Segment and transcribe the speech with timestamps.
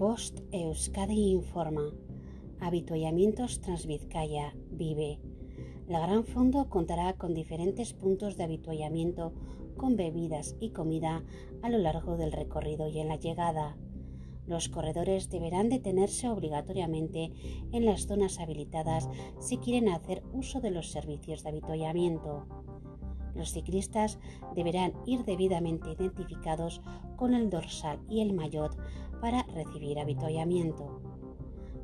[0.00, 1.92] Bost Euskadi informa.
[2.58, 5.20] Habituallamientos Transvizcaya vive.
[5.88, 9.34] La Gran Fondo contará con diferentes puntos de habituallamiento
[9.76, 11.22] con bebidas y comida
[11.60, 13.76] a lo largo del recorrido y en la llegada.
[14.46, 17.32] Los corredores deberán detenerse obligatoriamente
[17.70, 19.06] en las zonas habilitadas
[19.38, 22.46] si quieren hacer uso de los servicios de habituallamiento.
[23.34, 24.18] Los ciclistas
[24.54, 26.80] deberán ir debidamente identificados
[27.16, 28.76] con el dorsal y el maillot
[29.20, 31.00] para recibir habituallamiento.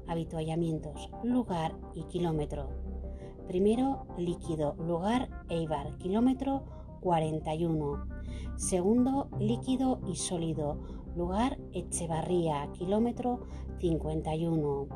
[0.06, 2.68] Habituallamientos, lugar y kilómetro.
[3.46, 6.64] Primero, líquido, lugar, Eibar, kilómetro
[7.00, 8.06] 41.
[8.56, 10.80] Segundo, líquido y sólido,
[11.14, 13.40] lugar, Echevarría, kilómetro
[13.80, 14.88] 51.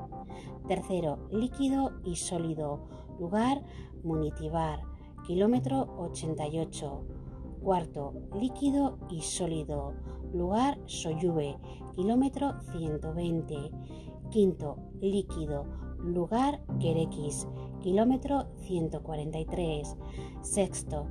[0.67, 2.89] Tercero, líquido y sólido,
[3.19, 3.63] lugar,
[4.03, 4.81] Munitibar,
[5.27, 7.05] kilómetro 88.
[7.63, 9.93] Cuarto, líquido y sólido,
[10.33, 11.57] lugar Soyube,
[11.95, 13.71] kilómetro 120.
[14.31, 15.67] Quinto, líquido,
[15.99, 17.47] lugar Querequis,
[17.81, 19.97] kilómetro 143.
[20.41, 21.07] Sexto,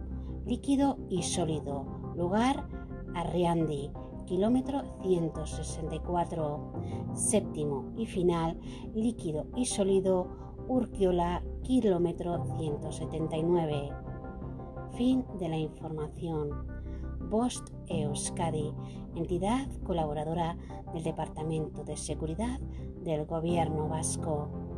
[0.45, 1.85] líquido y sólido,
[2.16, 2.67] lugar
[3.13, 3.91] Arriandi,
[4.25, 6.73] kilómetro 164.
[7.13, 8.59] Séptimo y final,
[8.95, 13.89] líquido y sólido, Urquiola, kilómetro 179.
[14.95, 16.67] Fin de la información.
[17.28, 18.72] Bost Euskadi,
[19.16, 20.58] entidad colaboradora
[20.94, 22.59] del Departamento de Seguridad
[23.03, 24.69] del Gobierno Vasco.